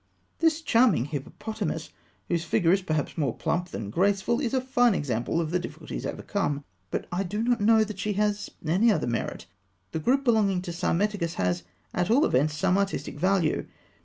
[0.39, 1.91] This charming hippopotamus,
[2.27, 6.63] whose figure is perhaps more plump than graceful, is a fine example of difficulties overcome;
[6.89, 9.45] but I do not know that she has any other merit.
[9.91, 11.61] The group belonging to Psammetichus has
[11.93, 13.67] at all events some artistic value.